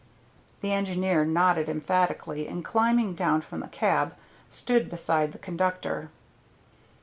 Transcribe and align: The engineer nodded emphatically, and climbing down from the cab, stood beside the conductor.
The 0.61 0.73
engineer 0.73 1.23
nodded 1.25 1.69
emphatically, 1.69 2.47
and 2.47 2.65
climbing 2.65 3.13
down 3.13 3.41
from 3.41 3.59
the 3.59 3.67
cab, 3.67 4.15
stood 4.49 4.89
beside 4.89 5.31
the 5.31 5.37
conductor. 5.37 6.09